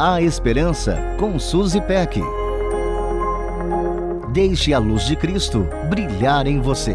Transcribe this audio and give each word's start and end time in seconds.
A 0.00 0.22
Esperança 0.22 0.96
com 1.18 1.40
Suzy 1.40 1.80
Peck. 1.80 2.20
Deixe 4.32 4.72
a 4.72 4.78
luz 4.78 5.04
de 5.04 5.16
Cristo 5.16 5.66
brilhar 5.90 6.46
em 6.46 6.60
você. 6.60 6.94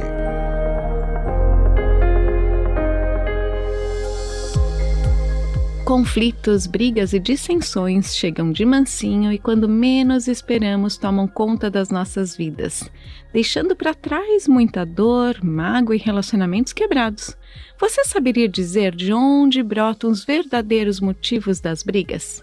Conflitos, 5.83 6.65
brigas 6.65 7.11
e 7.11 7.19
dissensões 7.19 8.15
chegam 8.15 8.53
de 8.53 8.63
mansinho 8.63 9.33
e 9.33 9.37
quando 9.37 9.67
menos 9.67 10.29
esperamos 10.29 10.95
tomam 10.95 11.27
conta 11.27 11.69
das 11.69 11.89
nossas 11.89 12.37
vidas, 12.37 12.89
deixando 13.33 13.75
para 13.75 13.93
trás 13.93 14.47
muita 14.47 14.85
dor, 14.85 15.43
mágoa 15.43 15.93
e 15.93 15.99
relacionamentos 15.99 16.71
quebrados. 16.71 17.35
Você 17.77 18.05
saberia 18.05 18.47
dizer 18.47 18.95
de 18.95 19.11
onde 19.11 19.61
brotam 19.61 20.09
os 20.09 20.23
verdadeiros 20.23 21.01
motivos 21.01 21.59
das 21.59 21.83
brigas? 21.83 22.41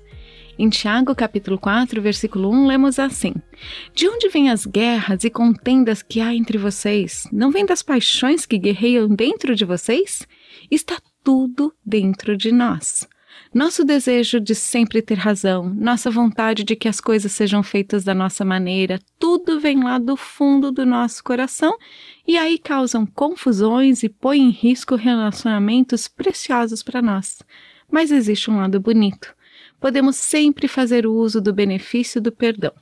Em 0.62 0.68
Tiago 0.68 1.14
capítulo 1.14 1.56
4, 1.58 2.02
versículo 2.02 2.50
1, 2.50 2.66
lemos 2.66 2.98
assim: 2.98 3.32
De 3.94 4.06
onde 4.06 4.28
vêm 4.28 4.50
as 4.50 4.66
guerras 4.66 5.24
e 5.24 5.30
contendas 5.30 6.02
que 6.02 6.20
há 6.20 6.34
entre 6.34 6.58
vocês? 6.58 7.26
Não 7.32 7.50
vêm 7.50 7.64
das 7.64 7.82
paixões 7.82 8.44
que 8.44 8.58
guerreiam 8.58 9.08
dentro 9.08 9.56
de 9.56 9.64
vocês? 9.64 10.28
Está 10.70 11.00
tudo 11.24 11.72
dentro 11.82 12.36
de 12.36 12.52
nós. 12.52 13.08
Nosso 13.54 13.86
desejo 13.86 14.38
de 14.38 14.54
sempre 14.54 15.00
ter 15.00 15.14
razão, 15.14 15.72
nossa 15.74 16.10
vontade 16.10 16.62
de 16.62 16.76
que 16.76 16.88
as 16.88 17.00
coisas 17.00 17.32
sejam 17.32 17.62
feitas 17.62 18.04
da 18.04 18.14
nossa 18.14 18.44
maneira, 18.44 19.00
tudo 19.18 19.58
vem 19.58 19.82
lá 19.82 19.98
do 19.98 20.14
fundo 20.14 20.70
do 20.70 20.84
nosso 20.84 21.24
coração 21.24 21.74
e 22.28 22.36
aí 22.36 22.58
causam 22.58 23.06
confusões 23.06 24.02
e 24.02 24.10
põem 24.10 24.42
em 24.42 24.50
risco 24.50 24.94
relacionamentos 24.94 26.06
preciosos 26.06 26.82
para 26.82 27.00
nós. 27.00 27.38
Mas 27.90 28.12
existe 28.12 28.50
um 28.50 28.58
lado 28.58 28.78
bonito 28.78 29.34
podemos 29.80 30.16
sempre 30.16 30.68
fazer 30.68 31.06
uso 31.06 31.40
do 31.40 31.52
benefício 31.52 32.20
do 32.20 32.30
perdão, 32.30 32.72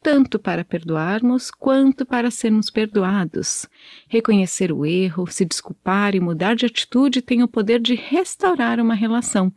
tanto 0.00 0.38
para 0.38 0.64
perdoarmos 0.64 1.50
quanto 1.50 2.06
para 2.06 2.30
sermos 2.30 2.70
perdoados. 2.70 3.66
Reconhecer 4.08 4.70
o 4.70 4.86
erro, 4.86 5.26
se 5.26 5.44
desculpar 5.44 6.14
e 6.14 6.20
mudar 6.20 6.54
de 6.54 6.66
atitude 6.66 7.20
tem 7.20 7.42
o 7.42 7.48
poder 7.48 7.80
de 7.80 7.94
restaurar 7.94 8.78
uma 8.78 8.94
relação. 8.94 9.52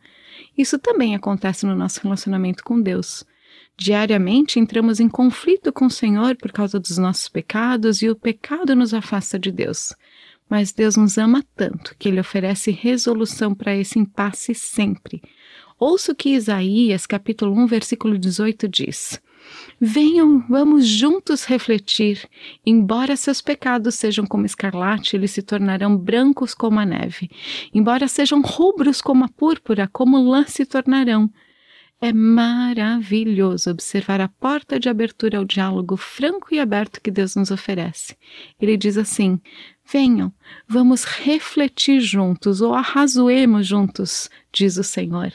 Isso 0.56 0.78
também 0.78 1.14
acontece 1.14 1.64
no 1.64 1.76
nosso 1.76 2.00
relacionamento 2.02 2.64
com 2.64 2.80
Deus. 2.80 3.24
Diariamente 3.76 4.58
entramos 4.58 4.98
em 4.98 5.08
conflito 5.08 5.72
com 5.72 5.86
o 5.86 5.90
Senhor 5.90 6.36
por 6.36 6.50
causa 6.50 6.80
dos 6.80 6.98
nossos 6.98 7.28
pecados 7.28 8.02
e 8.02 8.10
o 8.10 8.16
pecado 8.16 8.74
nos 8.74 8.92
afasta 8.92 9.38
de 9.38 9.52
Deus. 9.52 9.94
Mas 10.50 10.72
Deus 10.72 10.96
nos 10.96 11.16
ama 11.16 11.44
tanto 11.54 11.94
que 11.96 12.08
Ele 12.08 12.18
oferece 12.18 12.70
resolução 12.70 13.54
para 13.54 13.76
esse 13.76 13.98
impasse 13.98 14.54
sempre. 14.54 15.22
Ouça 15.78 16.10
o 16.10 16.14
que 16.14 16.30
Isaías, 16.30 17.06
capítulo 17.06 17.54
1, 17.54 17.66
versículo 17.68 18.18
18 18.18 18.66
diz. 18.66 19.22
Venham, 19.80 20.44
vamos 20.48 20.84
juntos 20.88 21.44
refletir. 21.44 22.28
Embora 22.66 23.16
seus 23.16 23.40
pecados 23.40 23.94
sejam 23.94 24.26
como 24.26 24.44
escarlate, 24.44 25.14
eles 25.14 25.30
se 25.30 25.40
tornarão 25.40 25.96
brancos 25.96 26.52
como 26.52 26.80
a 26.80 26.84
neve. 26.84 27.30
Embora 27.72 28.08
sejam 28.08 28.40
rubros 28.40 29.00
como 29.00 29.24
a 29.24 29.28
púrpura, 29.28 29.88
como 29.92 30.18
lã 30.18 30.44
se 30.48 30.66
tornarão. 30.66 31.30
É 32.00 32.12
maravilhoso 32.12 33.70
observar 33.70 34.20
a 34.20 34.28
porta 34.28 34.80
de 34.80 34.88
abertura 34.88 35.38
ao 35.38 35.44
diálogo 35.44 35.96
franco 35.96 36.52
e 36.52 36.58
aberto 36.58 37.00
que 37.00 37.10
Deus 37.10 37.36
nos 37.36 37.52
oferece. 37.52 38.16
Ele 38.60 38.76
diz 38.76 38.96
assim: 38.98 39.40
Venham, 39.84 40.32
vamos 40.66 41.04
refletir 41.04 42.00
juntos 42.00 42.60
ou 42.60 42.74
arrazoemos 42.74 43.64
juntos, 43.64 44.28
diz 44.52 44.76
o 44.76 44.82
Senhor. 44.82 45.32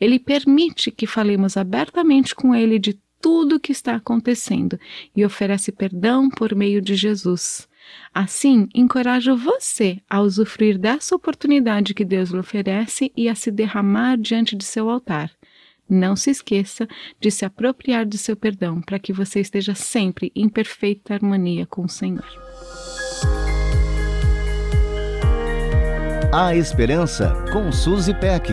Ele 0.00 0.18
permite 0.18 0.90
que 0.90 1.06
falemos 1.06 1.56
abertamente 1.56 2.34
com 2.34 2.54
Ele 2.54 2.78
de 2.78 2.98
tudo 3.20 3.56
o 3.56 3.60
que 3.60 3.72
está 3.72 3.94
acontecendo 3.96 4.78
e 5.14 5.24
oferece 5.24 5.70
perdão 5.70 6.30
por 6.30 6.54
meio 6.54 6.80
de 6.80 6.94
Jesus. 6.94 7.68
Assim, 8.14 8.68
encorajo 8.74 9.36
você 9.36 9.98
a 10.08 10.20
usufruir 10.20 10.78
dessa 10.78 11.14
oportunidade 11.14 11.94
que 11.94 12.04
Deus 12.04 12.30
lhe 12.30 12.38
oferece 12.38 13.12
e 13.16 13.28
a 13.28 13.34
se 13.34 13.50
derramar 13.50 14.16
diante 14.16 14.56
de 14.56 14.64
seu 14.64 14.88
altar. 14.88 15.30
Não 15.88 16.14
se 16.14 16.30
esqueça 16.30 16.88
de 17.20 17.30
se 17.30 17.44
apropriar 17.44 18.06
de 18.06 18.16
seu 18.16 18.36
perdão 18.36 18.80
para 18.80 18.98
que 18.98 19.12
você 19.12 19.40
esteja 19.40 19.74
sempre 19.74 20.30
em 20.36 20.48
perfeita 20.48 21.14
harmonia 21.14 21.66
com 21.66 21.84
o 21.84 21.88
Senhor. 21.88 22.24
A 26.32 26.54
Esperança 26.54 27.34
com 27.52 27.72
Suzy 27.72 28.14
Peck. 28.14 28.52